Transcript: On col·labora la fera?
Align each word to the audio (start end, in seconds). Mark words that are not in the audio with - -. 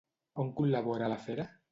On 0.43 0.47
col·labora 0.61 1.09
la 1.13 1.19
fera? 1.27 1.47